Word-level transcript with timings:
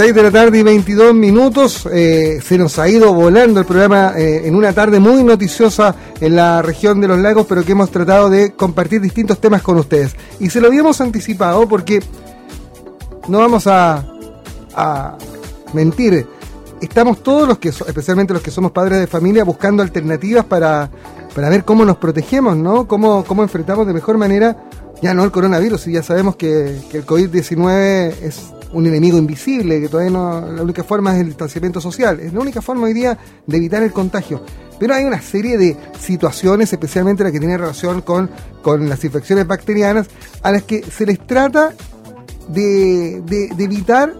6 0.00 0.14
de 0.14 0.22
la 0.22 0.30
tarde 0.30 0.58
y 0.58 0.62
22 0.62 1.12
minutos. 1.12 1.86
Eh, 1.92 2.40
se 2.42 2.56
nos 2.56 2.78
ha 2.78 2.88
ido 2.88 3.12
volando 3.12 3.60
el 3.60 3.66
programa 3.66 4.14
eh, 4.16 4.48
en 4.48 4.54
una 4.54 4.72
tarde 4.72 4.98
muy 4.98 5.22
noticiosa 5.22 5.94
en 6.18 6.36
la 6.36 6.62
región 6.62 7.02
de 7.02 7.08
los 7.08 7.18
lagos, 7.18 7.44
pero 7.46 7.62
que 7.66 7.72
hemos 7.72 7.90
tratado 7.90 8.30
de 8.30 8.52
compartir 8.52 9.02
distintos 9.02 9.38
temas 9.38 9.60
con 9.60 9.76
ustedes. 9.76 10.16
Y 10.38 10.48
se 10.48 10.62
lo 10.62 10.68
habíamos 10.68 11.02
anticipado 11.02 11.68
porque 11.68 12.02
no 13.28 13.40
vamos 13.40 13.66
a, 13.66 14.06
mentir. 15.74 16.26
Estamos 16.80 17.22
todos 17.22 17.46
los 17.46 17.58
que, 17.58 17.68
especialmente 17.68 18.32
los 18.32 18.42
que 18.42 18.50
somos 18.50 18.72
padres 18.72 19.00
de 19.00 19.06
familia, 19.06 19.44
buscando 19.44 19.82
alternativas 19.82 20.46
para, 20.46 20.90
para 21.34 21.50
ver 21.50 21.62
cómo 21.62 21.84
nos 21.84 21.98
protegemos, 21.98 22.56
¿no? 22.56 22.88
Cómo, 22.88 23.22
cómo 23.24 23.42
enfrentamos 23.42 23.86
de 23.86 23.92
mejor 23.92 24.16
manera, 24.16 24.64
ya 25.02 25.12
no 25.12 25.24
el 25.24 25.30
coronavirus, 25.30 25.88
y 25.88 25.92
ya 25.92 26.02
sabemos 26.02 26.36
que 26.36 26.80
el 26.90 27.04
COVID-19 27.04 28.14
es 28.22 28.59
un 28.72 28.86
enemigo 28.86 29.18
invisible, 29.18 29.80
que 29.80 29.88
todavía 29.88 30.12
no, 30.12 30.52
la 30.52 30.62
única 30.62 30.84
forma 30.84 31.14
es 31.14 31.20
el 31.20 31.26
distanciamiento 31.28 31.80
social, 31.80 32.20
es 32.20 32.32
la 32.32 32.40
única 32.40 32.62
forma 32.62 32.86
hoy 32.86 32.92
día 32.92 33.18
de 33.46 33.56
evitar 33.56 33.82
el 33.82 33.92
contagio. 33.92 34.42
Pero 34.78 34.94
hay 34.94 35.04
una 35.04 35.20
serie 35.20 35.58
de 35.58 35.76
situaciones, 35.98 36.72
especialmente 36.72 37.22
las 37.22 37.32
que 37.32 37.38
tienen 37.38 37.58
relación 37.58 38.00
con, 38.00 38.30
con 38.62 38.88
las 38.88 39.04
infecciones 39.04 39.46
bacterianas, 39.46 40.08
a 40.42 40.52
las 40.52 40.62
que 40.62 40.82
se 40.82 41.04
les 41.04 41.18
trata 41.26 41.74
de, 42.48 43.22
de, 43.26 43.48
de 43.54 43.64
evitar 43.64 44.14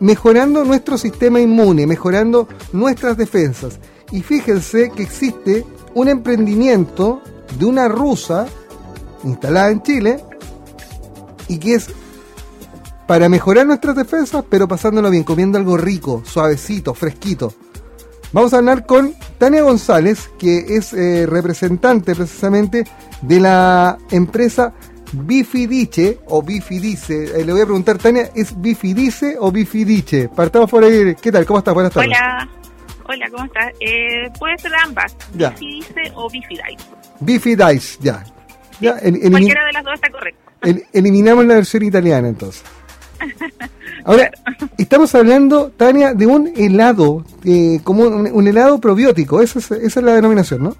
mejorando 0.00 0.64
nuestro 0.64 0.98
sistema 0.98 1.40
inmune, 1.40 1.86
mejorando 1.86 2.48
nuestras 2.72 3.16
defensas. 3.16 3.78
Y 4.12 4.22
fíjense 4.22 4.90
que 4.90 5.02
existe 5.02 5.64
un 5.94 6.08
emprendimiento 6.08 7.22
de 7.58 7.64
una 7.64 7.88
rusa 7.88 8.46
instalada 9.24 9.70
en 9.70 9.82
Chile 9.82 10.24
y 11.48 11.58
que 11.58 11.74
es 11.74 11.88
para 13.06 13.28
mejorar 13.28 13.66
nuestras 13.66 13.96
defensas, 13.96 14.44
pero 14.48 14.66
pasándolo 14.68 15.10
bien, 15.10 15.24
comiendo 15.24 15.58
algo 15.58 15.76
rico, 15.76 16.22
suavecito, 16.24 16.94
fresquito. 16.94 17.52
Vamos 18.32 18.52
a 18.52 18.58
hablar 18.58 18.84
con 18.86 19.14
Tania 19.38 19.62
González, 19.62 20.30
que 20.38 20.76
es 20.76 20.92
eh, 20.92 21.24
representante 21.26 22.14
precisamente 22.14 22.84
de 23.22 23.40
la 23.40 23.96
empresa 24.10 24.72
Bifidice 25.12 26.18
o 26.26 26.42
Bifidice. 26.42 27.40
Eh, 27.40 27.44
le 27.44 27.52
voy 27.52 27.60
a 27.62 27.64
preguntar, 27.66 27.98
Tania, 27.98 28.30
¿es 28.34 28.60
Bifidice 28.60 29.36
o 29.38 29.52
Bifidice? 29.52 30.28
Partamos 30.34 30.68
por 30.70 30.82
ahí. 30.82 31.14
¿Qué 31.20 31.30
tal? 31.30 31.46
¿Cómo 31.46 31.60
estás? 31.60 31.74
Buenas 31.74 31.92
tardes. 31.92 32.08
Hola. 32.10 32.48
Hola, 33.06 33.26
¿cómo 33.30 33.44
estás? 33.44 33.66
Eh, 33.80 34.30
puede 34.38 34.58
ser 34.58 34.72
ambas, 34.82 35.14
Ya. 35.36 35.50
Bifidice 35.50 36.12
o 36.16 36.28
Bifidice. 36.30 36.64
Bifidice, 37.20 37.98
ya. 38.00 38.24
ya 38.80 38.92
el- 39.02 39.30
Cualquiera 39.30 39.64
de 39.66 39.72
las 39.74 39.84
dos 39.84 39.94
está 39.94 40.10
correcto. 40.10 40.40
el- 40.62 40.84
eliminamos 40.92 41.44
la 41.44 41.54
versión 41.54 41.82
italiana 41.84 42.26
entonces. 42.28 42.64
Ahora, 44.04 44.30
estamos 44.78 45.14
hablando, 45.14 45.70
Tania, 45.70 46.14
de 46.14 46.26
un 46.26 46.52
helado, 46.56 47.24
eh, 47.44 47.80
como 47.84 48.04
un, 48.04 48.26
un 48.32 48.48
helado 48.48 48.80
probiótico, 48.80 49.40
esa 49.40 49.58
es, 49.58 49.70
esa 49.70 50.00
es 50.00 50.06
la 50.06 50.14
denominación, 50.14 50.62
¿no? 50.64 50.76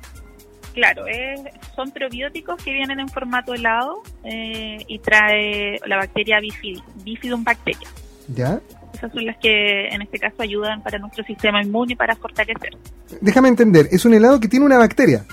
Claro, 0.74 1.06
es- 1.06 1.40
son 1.76 1.90
probióticos 1.90 2.62
que 2.62 2.72
vienen 2.72 3.00
en 3.00 3.08
formato 3.08 3.52
helado 3.54 4.02
eh, 4.24 4.78
y 4.86 4.98
trae 5.00 5.78
la 5.86 5.96
bacteria 5.96 6.38
Bifid, 6.40 6.78
Bifidum 7.04 7.42
bacteria. 7.42 7.88
Ya. 8.28 8.60
Esas 8.92 9.10
son 9.12 9.24
las 9.26 9.36
que 9.38 9.88
en 9.88 10.02
este 10.02 10.20
caso 10.20 10.36
ayudan 10.40 10.82
para 10.82 10.98
nuestro 10.98 11.24
sistema 11.24 11.60
inmune 11.62 11.94
y 11.94 11.96
para 11.96 12.14
fortalecer. 12.14 12.76
Déjame 13.20 13.48
entender, 13.48 13.88
es 13.90 14.04
un 14.04 14.14
helado 14.14 14.38
que 14.38 14.46
tiene 14.48 14.64
una 14.66 14.78
bacteria, 14.78 15.24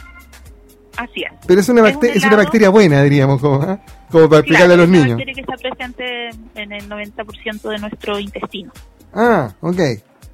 Así 1.02 1.24
es. 1.24 1.32
pero 1.48 1.60
es 1.62 1.70
una, 1.70 1.90
Es 1.90 1.96
un 1.96 2.06
es 2.06 2.24
una 2.26 2.36
bacteria 2.38 2.70
buena, 2.70 3.02
diríamos, 3.04 3.42
como, 3.42 3.60
como 4.12 4.30
para 4.30 4.40
explicarle 4.42 4.48
Claro, 4.48 4.74
a 4.74 4.78
los 4.78 4.84
es 4.86 4.90
una 4.90 4.98
niños. 5.00 5.18
bacteria 5.18 5.34
que 5.34 5.42
está 5.42 5.58
presente 5.58 6.30
en 6.56 6.72
el 6.72 6.90
90% 6.90 7.62
de 7.70 7.78
nuestro 7.80 8.20
intestino. 8.20 8.72
Ah, 9.14 9.52
ok. 9.62 9.80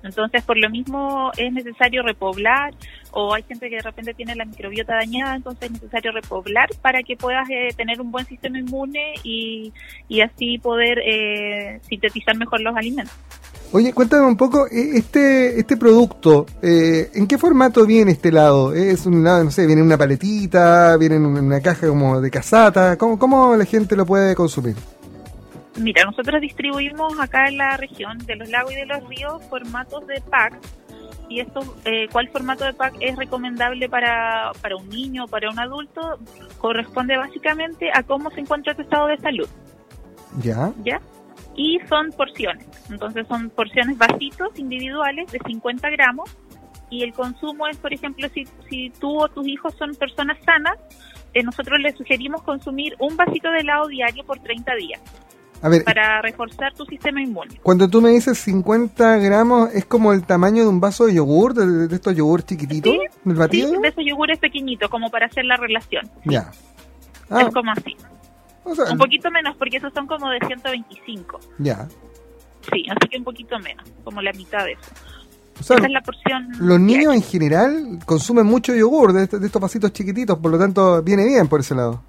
Entonces, 0.04 0.44
por 0.44 0.58
lo 0.58 0.70
mismo 0.70 1.32
es 1.38 1.52
necesario 1.52 2.02
repoblar 2.04 2.74
o 3.12 3.34
hay 3.34 3.44
gente 3.44 3.70
que 3.70 3.78
de 3.78 3.82
repente 3.82 4.14
tiene 4.14 4.36
la 4.36 4.46
microbiota 4.46 4.94
dañada, 4.96 5.36
entonces 5.36 5.64
es 5.64 5.72
necesario 5.72 6.12
repoblar 6.12 6.70
para 6.82 7.02
que 7.04 7.18
puedas 7.18 7.50
eh, 7.50 7.70
tener 7.76 8.00
un 8.00 8.12
buen 8.12 8.26
sistema 8.26 8.60
inmune 8.60 9.14
y, 9.24 9.74
y 10.08 10.22
así 10.22 10.60
poder 10.60 11.00
eh, 11.00 11.80
sintetizar 11.90 12.38
mejor 12.38 12.62
los 12.62 12.76
alimentos. 12.76 13.14
Oye, 13.74 13.92
cuéntame 13.92 14.26
un 14.26 14.38
poco, 14.38 14.66
eh, 14.68 14.92
este 14.96 15.60
este 15.60 15.76
producto, 15.76 16.46
eh, 16.62 17.12
¿en 17.14 17.28
qué 17.28 17.38
formato 17.38 17.86
viene 17.86 18.12
este 18.12 18.30
helado? 18.30 18.74
¿Es 18.74 19.06
un 19.06 19.16
helado, 19.16 19.44
no 19.44 19.52
sé, 19.52 19.66
viene 19.66 19.82
en 19.82 19.88
una 19.88 19.98
paletita, 19.98 20.96
viene 20.98 21.16
en 21.16 21.26
una 21.26 21.60
caja 21.60 21.88
como 21.88 22.22
de 22.22 22.32
casata? 22.32 22.98
¿Cómo, 22.98 23.20
cómo 23.20 23.56
la 23.56 23.66
gente 23.66 23.96
lo 23.96 24.06
puede 24.06 24.36
consumir? 24.36 24.76
Mira, 25.78 26.06
nosotros 26.06 26.42
distribuimos 26.42 27.20
acá 27.20 27.48
en 27.48 27.58
la 27.58 27.78
región 27.78 28.18
de 28.20 28.36
los 28.38 28.50
lagos 28.50 28.72
y 28.72 28.76
de 28.76 28.86
los 28.86 29.08
ríos 29.08 29.44
formatos 29.50 30.08
de 30.08 30.22
pack 30.22 30.60
y 31.30 31.42
esto, 31.42 31.60
eh, 31.86 32.08
cuál 32.12 32.30
formato 32.30 32.64
de 32.64 32.74
pack 32.74 32.96
es 33.02 33.16
recomendable 33.18 33.90
para, 33.90 34.52
para 34.62 34.78
un 34.78 34.88
niño 34.90 35.26
o 35.26 35.28
para 35.28 35.50
un 35.50 35.60
adulto 35.60 36.20
corresponde 36.58 37.18
básicamente 37.18 37.92
a 37.94 38.04
cómo 38.04 38.32
se 38.32 38.40
encuentra 38.40 38.74
tu 38.74 38.82
estado 38.82 39.08
de 39.08 39.18
salud. 39.18 39.48
Ya. 40.42 40.72
¿ya? 40.84 41.02
Y 41.58 41.80
son 41.90 42.12
porciones. 42.12 42.66
Entonces 42.90 43.28
son 43.28 43.50
porciones 43.50 43.98
vasitos 43.98 44.50
individuales 44.58 45.30
de 45.32 45.40
50 45.46 45.90
gramos 45.90 46.30
y 46.90 47.04
el 47.04 47.12
consumo 47.14 47.68
es, 47.68 47.76
por 47.78 47.92
ejemplo, 47.94 48.30
si, 48.34 48.46
si 48.70 48.90
tú 48.92 49.20
o 49.22 49.28
tus 49.28 49.46
hijos 49.48 49.74
son 49.78 49.94
personas 49.96 50.38
sanas, 50.46 50.78
eh, 51.34 51.44
nosotros 51.44 51.80
les 51.82 51.96
sugerimos 51.98 52.42
consumir 52.44 52.96
un 53.00 53.18
vasito 53.18 53.52
de 53.52 53.60
helado 53.60 53.88
diario 53.88 54.24
por 54.24 54.40
30 54.40 54.74
días 54.76 55.02
A 55.62 55.68
ver, 55.68 55.84
para 55.84 56.22
reforzar 56.22 56.74
tu 56.74 56.86
sistema 56.86 57.22
inmune. 57.22 57.60
cuando 57.62 57.90
tú 57.90 58.02
me 58.02 58.12
dices 58.12 58.38
50 58.38 59.18
gramos, 59.18 59.74
¿es 59.74 59.84
como 59.86 60.14
el 60.14 60.24
tamaño 60.26 60.64
de 60.64 60.70
un 60.70 60.80
vaso 60.80 61.06
de 61.08 61.16
yogur, 61.16 61.54
de, 61.54 61.88
de 61.90 61.96
estos 61.96 62.16
yogur 62.16 62.44
chiquititos, 62.44 62.94
Sí, 62.94 63.00
del 63.26 63.36
Sí, 63.36 63.40
batido? 63.40 63.72
de 63.82 63.88
esos 63.90 64.04
yogures 64.08 64.40
pequeñitos, 64.40 64.90
como 64.90 65.10
para 65.10 65.26
hacer 65.26 65.44
la 65.44 65.58
relación. 65.58 66.10
Ya. 66.24 66.52
Ah, 67.30 67.42
Es 67.42 67.54
como 67.54 67.72
así. 67.72 67.96
O 68.68 68.76
sea, 68.76 68.86
Un 68.92 68.98
poquito 68.98 69.30
menos, 69.32 69.56
porque 69.58 69.78
esos 69.78 69.94
son 69.94 70.08
como 70.08 70.30
de 70.30 70.40
125. 70.46 71.40
ya. 71.60 71.88
Sí, 72.72 72.84
así 72.90 73.08
que 73.10 73.18
un 73.18 73.24
poquito 73.24 73.58
menos, 73.60 73.86
como 74.04 74.22
la 74.22 74.34
mitad 74.34 74.66
de 74.66 74.74
eso. 74.74 74.92
O 75.60 75.64
sea, 75.64 75.78
Esa 75.78 75.86
es 75.88 75.92
la 75.94 76.02
porción. 76.02 76.50
los 76.60 76.80
niños 76.80 77.14
en 77.16 77.22
general 77.24 78.00
consumen 78.06 78.46
mucho 78.46 78.76
yogur 78.76 79.14
de, 79.14 79.24
este- 79.24 79.40
de 79.40 79.46
estos 79.48 79.62
vasitos 79.62 79.92
chiquititos, 79.94 80.38
por 80.38 80.52
lo 80.52 80.60
tanto 80.60 81.02
viene 81.02 81.26
bien 81.26 81.48
por 81.48 81.62
ese 81.62 81.74
lado. 81.76 82.04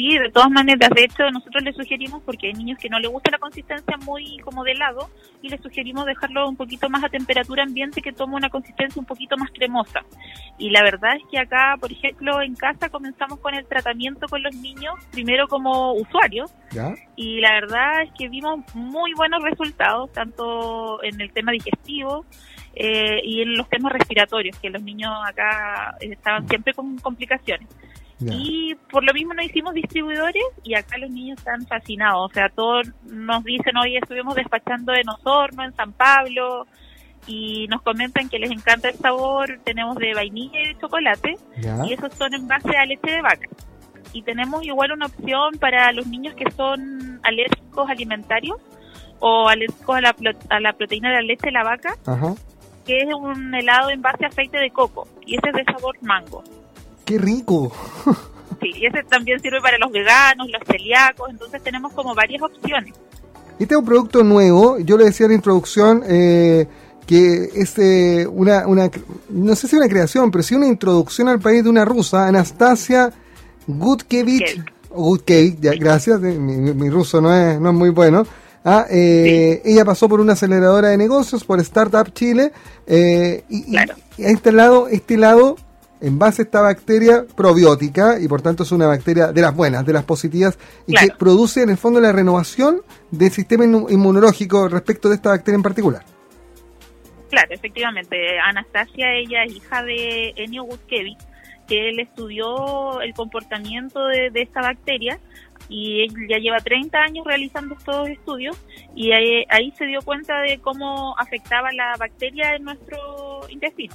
Sí, 0.00 0.16
de 0.16 0.30
todas 0.30 0.50
maneras, 0.50 0.88
de 0.96 1.04
hecho 1.04 1.30
nosotros 1.30 1.62
le 1.62 1.74
sugerimos, 1.74 2.22
porque 2.24 2.46
hay 2.46 2.54
niños 2.54 2.78
que 2.78 2.88
no 2.88 2.98
les 2.98 3.10
gusta 3.10 3.32
la 3.32 3.38
consistencia 3.38 3.98
muy 3.98 4.38
como 4.38 4.64
de 4.64 4.72
helado, 4.72 5.10
y 5.42 5.50
les 5.50 5.60
sugerimos 5.60 6.06
dejarlo 6.06 6.48
un 6.48 6.56
poquito 6.56 6.88
más 6.88 7.04
a 7.04 7.10
temperatura 7.10 7.64
ambiente 7.64 8.00
que 8.00 8.10
tome 8.10 8.36
una 8.36 8.48
consistencia 8.48 8.98
un 8.98 9.04
poquito 9.04 9.36
más 9.36 9.50
cremosa. 9.50 10.00
Y 10.56 10.70
la 10.70 10.82
verdad 10.82 11.16
es 11.16 11.22
que 11.30 11.38
acá, 11.38 11.76
por 11.78 11.92
ejemplo, 11.92 12.40
en 12.40 12.54
casa 12.54 12.88
comenzamos 12.88 13.40
con 13.40 13.54
el 13.54 13.66
tratamiento 13.66 14.26
con 14.26 14.42
los 14.42 14.54
niños, 14.56 14.94
primero 15.10 15.46
como 15.48 15.92
usuarios, 15.92 16.50
¿Ya? 16.70 16.94
y 17.16 17.40
la 17.40 17.52
verdad 17.52 18.00
es 18.02 18.10
que 18.18 18.30
vimos 18.30 18.60
muy 18.74 19.12
buenos 19.12 19.42
resultados, 19.42 20.10
tanto 20.14 21.04
en 21.04 21.20
el 21.20 21.30
tema 21.30 21.52
digestivo 21.52 22.24
eh, 22.74 23.20
y 23.22 23.42
en 23.42 23.54
los 23.54 23.68
temas 23.68 23.92
respiratorios, 23.92 24.58
que 24.60 24.70
los 24.70 24.82
niños 24.82 25.12
acá 25.26 25.94
estaban 26.00 26.48
siempre 26.48 26.72
con 26.72 26.96
complicaciones. 26.96 27.68
Y 28.28 28.74
por 28.90 29.04
lo 29.04 29.14
mismo 29.14 29.32
nos 29.34 29.46
hicimos 29.46 29.72
distribuidores 29.74 30.42
y 30.62 30.74
acá 30.74 30.98
los 30.98 31.10
niños 31.10 31.38
están 31.38 31.66
fascinados. 31.66 32.30
O 32.30 32.34
sea, 32.34 32.48
todos 32.50 32.88
nos 33.04 33.42
dicen, 33.44 33.76
hoy 33.76 33.96
estuvimos 33.96 34.34
despachando 34.34 34.92
en 34.94 35.08
Osorno, 35.08 35.64
en 35.64 35.74
San 35.74 35.92
Pablo, 35.92 36.66
y 37.26 37.66
nos 37.68 37.82
comentan 37.82 38.28
que 38.28 38.38
les 38.38 38.50
encanta 38.50 38.88
el 38.88 38.96
sabor. 38.96 39.60
Tenemos 39.64 39.96
de 39.96 40.14
vainilla 40.14 40.60
y 40.60 40.74
de 40.74 40.80
chocolate, 40.80 41.36
y 41.86 41.92
esos 41.92 42.12
son 42.14 42.34
en 42.34 42.46
base 42.46 42.76
a 42.76 42.84
leche 42.84 43.10
de 43.10 43.22
vaca. 43.22 43.48
Y 44.12 44.22
tenemos 44.22 44.64
igual 44.64 44.92
una 44.92 45.06
opción 45.06 45.58
para 45.58 45.92
los 45.92 46.06
niños 46.06 46.34
que 46.34 46.50
son 46.50 47.20
alérgicos 47.22 47.88
alimentarios 47.88 48.56
o 49.20 49.48
alérgicos 49.48 49.96
a 49.96 50.00
la, 50.00 50.14
a 50.48 50.60
la 50.60 50.72
proteína 50.72 51.10
de 51.10 51.16
la 51.16 51.22
leche 51.22 51.46
de 51.46 51.52
la 51.52 51.62
vaca, 51.62 51.94
que 52.84 52.98
es 52.98 53.14
un 53.14 53.54
helado 53.54 53.90
en 53.90 54.02
base 54.02 54.24
a 54.24 54.28
aceite 54.28 54.58
de 54.58 54.70
coco, 54.70 55.06
y 55.24 55.36
ese 55.36 55.50
es 55.50 55.54
de 55.54 55.72
sabor 55.72 55.96
mango. 56.02 56.42
¡Qué 57.10 57.18
rico! 57.18 57.72
Sí, 58.60 58.70
y 58.76 58.86
ese 58.86 59.02
también 59.08 59.40
sirve 59.40 59.60
para 59.60 59.78
los 59.78 59.90
veganos, 59.90 60.46
los 60.50 60.62
celíacos, 60.66 61.28
entonces 61.30 61.60
tenemos 61.62 61.92
como 61.92 62.14
varias 62.14 62.40
opciones. 62.42 62.94
Este 63.58 63.74
es 63.74 63.78
un 63.80 63.84
producto 63.84 64.22
nuevo, 64.22 64.78
yo 64.78 64.96
le 64.96 65.06
decía 65.06 65.26
en 65.26 65.30
la 65.32 65.36
introducción 65.36 66.02
eh, 66.06 66.68
que 67.06 67.50
es 67.54 67.76
eh, 67.78 68.26
una, 68.30 68.66
una, 68.68 68.88
no 69.28 69.56
sé 69.56 69.66
si 69.66 69.74
una 69.76 69.88
creación, 69.88 70.30
pero 70.30 70.42
sí 70.44 70.54
una 70.54 70.66
introducción 70.68 71.28
al 71.28 71.40
país 71.40 71.64
de 71.64 71.70
una 71.70 71.84
rusa, 71.84 72.28
Anastasia 72.28 73.12
Gutkevich, 73.66 74.62
Gutkevich. 74.90 75.58
ya, 75.60 75.72
gracias, 75.74 76.22
eh, 76.22 76.38
mi, 76.38 76.90
ruso 76.90 77.20
no 77.20 77.34
es, 77.34 77.58
no 77.60 77.70
es 77.70 77.74
muy 77.74 77.90
bueno. 77.90 78.26
Ah, 78.64 78.84
eh, 78.90 79.62
Ella 79.64 79.84
pasó 79.84 80.08
por 80.08 80.20
una 80.20 80.34
aceleradora 80.34 80.88
de 80.88 80.96
negocios, 80.98 81.44
por 81.44 81.58
Startup 81.60 82.12
Chile, 82.12 82.52
y, 82.86 83.42
y- 83.48 83.70
Claro. 83.72 83.94
y 84.18 84.24
ha 84.24 84.30
instalado 84.30 84.86
este 84.88 85.16
lado 85.16 85.56
en 86.00 86.18
base 86.18 86.42
a 86.42 86.44
esta 86.44 86.60
bacteria 86.60 87.24
probiótica 87.36 88.18
y 88.20 88.28
por 88.28 88.42
tanto 88.42 88.62
es 88.62 88.72
una 88.72 88.86
bacteria 88.86 89.32
de 89.32 89.40
las 89.40 89.54
buenas, 89.54 89.84
de 89.84 89.92
las 89.92 90.04
positivas 90.04 90.58
y 90.86 90.94
que 90.94 91.08
produce 91.18 91.62
en 91.62 91.70
el 91.70 91.76
fondo 91.76 92.00
la 92.00 92.12
renovación 92.12 92.82
del 93.10 93.30
sistema 93.30 93.64
inmunológico 93.64 94.68
respecto 94.68 95.08
de 95.08 95.16
esta 95.16 95.30
bacteria 95.30 95.56
en 95.56 95.62
particular. 95.62 96.04
Claro, 97.30 97.48
efectivamente. 97.50 98.16
Anastasia, 98.40 99.12
ella 99.14 99.44
es 99.44 99.54
hija 99.54 99.82
de 99.84 100.32
Enio 100.36 100.64
Gutkevich, 100.64 101.18
que 101.68 101.90
él 101.90 102.00
estudió 102.00 103.00
el 103.00 103.14
comportamiento 103.14 104.04
de, 104.06 104.30
esta 104.34 104.60
bacteria 104.60 105.18
y 105.68 106.02
él 106.02 106.14
ya 106.28 106.38
lleva 106.38 106.58
30 106.58 106.98
años 106.98 107.24
realizando 107.24 107.76
estos 107.76 108.08
estudios 108.08 108.58
y 108.96 109.12
ahí, 109.12 109.72
se 109.78 109.86
dio 109.86 110.02
cuenta 110.02 110.40
de 110.40 110.58
cómo 110.58 111.14
afectaba 111.16 111.70
la 111.72 111.94
bacteria 111.96 112.56
en 112.56 112.64
nuestro 112.64 113.48
intestino. 113.48 113.94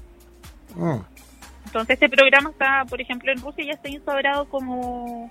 Ah. 0.79 1.01
Entonces 1.65 1.95
este 1.95 2.09
programa 2.09 2.51
está, 2.51 2.85
por 2.89 3.01
ejemplo, 3.01 3.31
en 3.31 3.41
Rusia 3.41 3.65
ya 3.65 3.73
está 3.73 3.89
instaurado 3.89 4.47
como, 4.49 5.29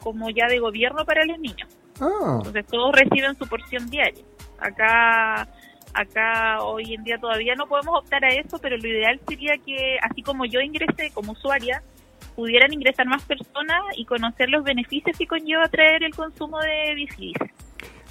como 0.00 0.30
ya 0.30 0.46
de 0.48 0.58
gobierno 0.58 1.04
para 1.04 1.24
los 1.24 1.38
niños. 1.38 1.68
Ah. 2.00 2.36
Entonces 2.38 2.66
todos 2.66 2.94
reciben 2.94 3.36
su 3.36 3.46
porción 3.46 3.88
diaria. 3.88 4.24
Acá 4.58 5.48
acá 5.94 6.62
hoy 6.62 6.94
en 6.94 7.04
día 7.04 7.18
todavía 7.18 7.54
no 7.54 7.66
podemos 7.66 8.00
optar 8.00 8.24
a 8.24 8.28
eso, 8.28 8.58
pero 8.58 8.76
lo 8.76 8.88
ideal 8.88 9.20
sería 9.26 9.56
que, 9.64 9.96
así 10.02 10.22
como 10.22 10.44
yo 10.44 10.60
ingresé 10.60 11.10
como 11.14 11.32
usuaria, 11.32 11.82
pudieran 12.34 12.72
ingresar 12.72 13.06
más 13.06 13.22
personas 13.22 13.80
y 13.96 14.04
conocer 14.04 14.50
los 14.50 14.64
beneficios 14.64 15.16
que 15.16 15.26
conlleva 15.26 15.68
traer 15.68 16.02
el 16.02 16.14
consumo 16.14 16.58
de 16.58 16.94
Bifidice. 16.94 17.53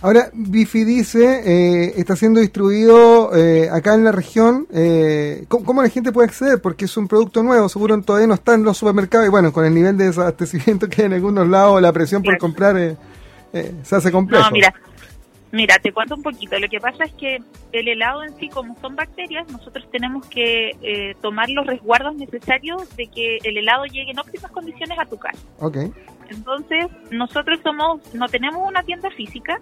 Ahora, 0.04 0.30
Bifidice 0.34 1.42
eh, 1.46 1.94
está 1.96 2.18
siendo 2.18 2.42
distribuido 2.42 3.34
eh, 3.34 3.70
acá 3.72 3.94
en 3.94 4.04
la 4.04 4.12
región. 4.12 4.68
Eh, 4.74 5.46
¿cómo, 5.48 5.82
la 5.82 5.88
gente 5.88 6.12
puede 6.12 6.28
acceder? 6.28 6.62
Porque 6.62 6.84
es 6.86 6.98
un 6.98 7.08
producto 7.08 7.42
nuevo, 7.42 7.70
seguro 7.70 8.00
todavía 8.02 8.28
no 8.28 8.34
está 8.34 8.54
en 8.54 8.66
los 8.66 8.78
supermercados 8.78 9.28
y 9.28 9.30
bueno, 9.30 9.54
con 9.54 9.64
el 9.66 9.74
nivel 9.74 9.98
de 9.98 10.08
desabastecimiento 10.08 10.88
que 10.90 11.04
hay 11.04 11.06
en 11.06 11.14
algunos 11.14 11.48
lados, 11.48 11.82
la 11.82 11.94
presión 11.94 12.22
por 12.22 12.38
comprar 12.38 12.76
eh, 12.78 12.96
se 13.84 13.96
hace 13.96 14.12
complejo. 14.12 14.44
No, 14.44 14.52
mira, 14.52 14.74
Mira, 15.54 15.78
te 15.78 15.94
cuento 15.94 16.16
un 16.16 16.24
poquito. 16.24 16.58
Lo 16.58 16.68
que 16.68 16.80
pasa 16.80 17.04
es 17.04 17.14
que 17.14 17.38
el 17.74 17.88
helado 17.88 18.24
en 18.24 18.36
sí, 18.40 18.50
como 18.50 18.76
son 18.82 18.96
bacterias, 18.96 19.48
nosotros 19.52 19.88
tenemos 19.92 20.26
que 20.26 20.72
eh, 20.82 21.16
tomar 21.22 21.48
los 21.52 21.68
resguardos 21.68 22.16
necesarios 22.16 22.90
de 22.98 23.06
que 23.06 23.38
el 23.44 23.58
helado 23.58 23.86
llegue 23.86 24.10
en 24.10 24.20
óptimas 24.20 24.52
condiciones 24.52 24.98
a 24.98 25.06
tu 25.06 25.16
casa. 25.18 25.38
Okay. 25.60 25.92
Entonces, 26.30 26.88
nosotros 27.12 27.60
somos, 27.62 28.02
no 28.16 28.28
tenemos 28.30 28.68
una 28.68 28.82
tienda 28.82 29.12
física, 29.12 29.62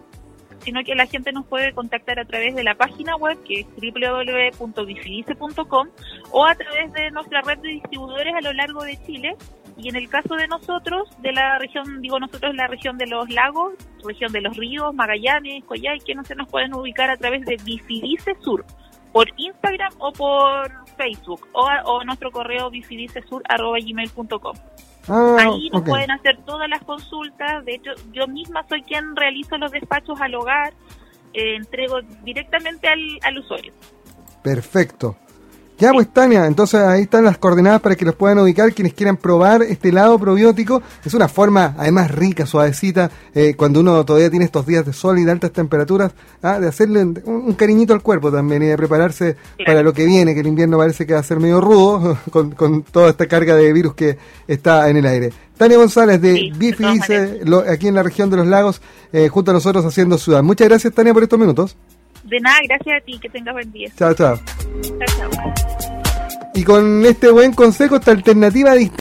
sino 0.61 0.83
que 0.83 0.95
la 0.95 1.05
gente 1.05 1.31
nos 1.31 1.45
puede 1.45 1.73
contactar 1.73 2.19
a 2.19 2.25
través 2.25 2.55
de 2.55 2.63
la 2.63 2.73
página 2.75 3.15
web 3.15 3.37
que 3.43 3.61
es 3.61 3.67
www.bifilice.com 3.75 5.87
o 6.31 6.45
a 6.45 6.55
través 6.55 6.91
de 6.93 7.11
nuestra 7.11 7.41
red 7.41 7.59
de 7.59 7.69
distribuidores 7.69 8.33
a 8.35 8.41
lo 8.41 8.53
largo 8.53 8.83
de 8.83 8.97
Chile 9.05 9.35
y 9.77 9.89
en 9.89 9.95
el 9.95 10.09
caso 10.09 10.35
de 10.35 10.47
nosotros, 10.47 11.09
de 11.21 11.31
la 11.31 11.57
región, 11.57 12.01
digo 12.01 12.19
nosotros, 12.19 12.53
la 12.55 12.67
región 12.67 12.97
de 12.97 13.07
los 13.07 13.29
lagos, 13.29 13.73
región 14.03 14.31
de 14.31 14.41
los 14.41 14.55
ríos, 14.55 14.93
Magallanes, 14.93 15.63
Coyay, 15.65 15.99
que 15.99 16.13
no 16.13 16.23
se 16.23 16.35
nos 16.35 16.47
pueden 16.49 16.73
ubicar 16.73 17.09
a 17.09 17.17
través 17.17 17.45
de 17.45 17.57
Bifidice 17.63 18.35
Sur, 18.41 18.65
por 19.11 19.27
Instagram 19.37 19.93
o 19.97 20.11
por 20.11 20.71
Facebook, 20.97 21.47
o, 21.53 21.67
o 21.85 22.03
nuestro 22.03 22.31
correo 22.31 22.69
bifidicesur.gmail.com. 22.69 24.55
Ah, 25.07 25.37
Ahí 25.39 25.69
nos 25.71 25.83
pueden 25.83 26.11
hacer 26.11 26.37
todas 26.45 26.69
las 26.69 26.83
consultas. 26.83 27.65
De 27.65 27.75
hecho, 27.75 27.91
yo 28.11 28.27
misma 28.27 28.65
soy 28.69 28.83
quien 28.83 29.15
realizo 29.15 29.57
los 29.57 29.71
despachos 29.71 30.19
al 30.21 30.35
hogar, 30.35 30.73
eh, 31.33 31.55
entrego 31.55 32.01
directamente 32.23 32.87
al, 32.87 32.99
al 33.23 33.39
usuario. 33.39 33.73
Perfecto. 34.43 35.15
Ya, 35.81 35.91
pues 35.93 36.13
Tania, 36.13 36.45
entonces 36.45 36.79
ahí 36.79 37.01
están 37.01 37.25
las 37.25 37.39
coordenadas 37.39 37.81
para 37.81 37.95
que 37.95 38.05
los 38.05 38.13
puedan 38.13 38.37
ubicar 38.37 38.71
quienes 38.71 38.93
quieran 38.93 39.17
probar 39.17 39.63
este 39.63 39.89
helado 39.89 40.19
probiótico. 40.19 40.79
Es 41.03 41.15
una 41.15 41.27
forma, 41.27 41.73
además 41.75 42.11
rica, 42.11 42.45
suavecita, 42.45 43.09
eh, 43.33 43.55
cuando 43.57 43.79
uno 43.79 44.05
todavía 44.05 44.29
tiene 44.29 44.45
estos 44.45 44.67
días 44.67 44.85
de 44.85 44.93
sol 44.93 45.17
y 45.17 45.23
de 45.23 45.31
altas 45.31 45.51
temperaturas, 45.51 46.11
¿ah? 46.43 46.59
de 46.59 46.67
hacerle 46.67 47.01
un, 47.01 47.53
cariñito 47.53 47.95
al 47.95 48.03
cuerpo 48.03 48.31
también 48.31 48.61
y 48.61 48.67
de 48.67 48.77
prepararse 48.77 49.37
para 49.65 49.81
lo 49.81 49.91
que 49.91 50.05
viene, 50.05 50.35
que 50.35 50.41
el 50.41 50.47
invierno 50.47 50.77
parece 50.77 51.07
que 51.07 51.15
va 51.15 51.19
a 51.19 51.23
ser 51.23 51.39
medio 51.39 51.59
rudo 51.59 52.15
con, 52.31 52.83
toda 52.83 53.09
esta 53.09 53.25
carga 53.25 53.55
de 53.55 53.73
virus 53.73 53.95
que 53.95 54.19
está 54.47 54.87
en 54.87 54.97
el 54.97 55.05
aire. 55.07 55.33
Tania 55.57 55.77
González 55.77 56.21
de 56.21 56.35
sí, 56.35 56.51
Bifi 56.55 56.85
dice, 56.93 57.41
aquí 57.67 57.87
en 57.87 57.95
la 57.95 58.03
región 58.03 58.29
de 58.29 58.37
los 58.37 58.45
lagos, 58.45 58.83
eh, 59.11 59.29
junto 59.29 59.49
a 59.49 59.55
nosotros 59.55 59.83
haciendo 59.83 60.19
ciudad. 60.19 60.43
Muchas 60.43 60.69
gracias 60.69 60.93
Tania 60.93 61.11
por 61.11 61.23
estos 61.23 61.39
minutos. 61.39 61.75
De 62.23 62.39
nada, 62.39 62.57
gracias 62.67 63.01
a 63.01 63.05
ti, 63.05 63.17
que 63.19 63.29
tengas 63.29 63.53
buen 63.53 63.71
día. 63.71 63.89
Chao, 63.97 64.13
chao. 64.13 64.39
Chao, 64.83 65.29
chao. 65.31 65.53
Y 66.53 66.63
con 66.63 67.05
este 67.05 67.31
buen 67.31 67.53
consejo, 67.53 67.95
esta 67.95 68.11
alternativa 68.11 68.73
distinta 68.73 68.89